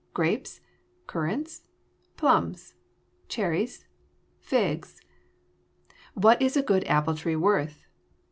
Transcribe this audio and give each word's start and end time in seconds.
grapes? 0.15 0.61
currants? 1.05 1.61
plums? 2.17 2.73
cherries? 3.29 3.85
figs? 4.39 4.99
What 6.15 6.41
is 6.41 6.57
a 6.57 6.63
good 6.63 6.83
apple 6.85 7.13
tree 7.13 7.35
worth? 7.35 7.85